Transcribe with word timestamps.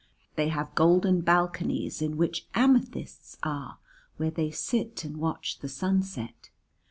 They 0.35 0.47
have 0.47 0.73
golden 0.73 1.21
balconies 1.21 2.01
in 2.01 2.17
which 2.17 2.47
amethysts 2.55 3.37
are 3.43 3.77
where 4.17 4.31
they 4.31 4.49
sit 4.49 5.03
and 5.03 5.17
watch 5.17 5.59
the 5.59 5.69
sunset. 5.69 6.49